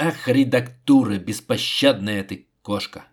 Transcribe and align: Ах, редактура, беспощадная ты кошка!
Ах, 0.00 0.28
редактура, 0.28 1.18
беспощадная 1.18 2.22
ты 2.22 2.46
кошка! 2.62 3.06